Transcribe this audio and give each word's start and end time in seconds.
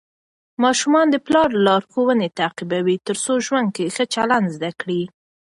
ماشومان 0.63 1.07
د 1.11 1.15
پلار 1.25 1.49
لارښوونې 1.65 2.27
تعقیبوي 2.39 2.95
ترڅو 3.07 3.33
ژوند 3.45 3.67
کې 3.75 3.85
ښه 3.95 4.03
چلند 4.13 4.47
زده 4.55 4.71
کړي. 4.81 5.03